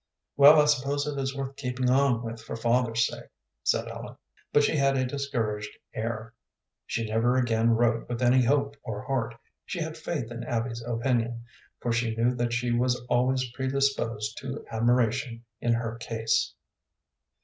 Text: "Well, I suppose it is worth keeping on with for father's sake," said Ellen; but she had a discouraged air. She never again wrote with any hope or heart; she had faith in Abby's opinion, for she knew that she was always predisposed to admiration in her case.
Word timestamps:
"Well, 0.35 0.59
I 0.59 0.65
suppose 0.65 1.05
it 1.05 1.19
is 1.19 1.35
worth 1.35 1.55
keeping 1.55 1.87
on 1.87 2.23
with 2.23 2.41
for 2.41 2.55
father's 2.55 3.05
sake," 3.05 3.29
said 3.61 3.87
Ellen; 3.87 4.15
but 4.51 4.63
she 4.63 4.75
had 4.75 4.97
a 4.97 5.05
discouraged 5.05 5.77
air. 5.93 6.33
She 6.87 7.05
never 7.07 7.35
again 7.37 7.75
wrote 7.75 8.09
with 8.09 8.23
any 8.23 8.41
hope 8.43 8.75
or 8.81 9.03
heart; 9.03 9.35
she 9.63 9.79
had 9.79 9.95
faith 9.95 10.31
in 10.31 10.43
Abby's 10.43 10.81
opinion, 10.83 11.43
for 11.81 11.91
she 11.91 12.15
knew 12.15 12.33
that 12.33 12.51
she 12.51 12.71
was 12.71 12.99
always 13.11 13.51
predisposed 13.51 14.39
to 14.39 14.65
admiration 14.71 15.45
in 15.59 15.73
her 15.73 15.97
case. 15.97 16.55